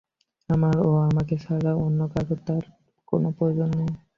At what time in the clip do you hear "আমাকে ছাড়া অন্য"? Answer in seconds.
1.09-1.99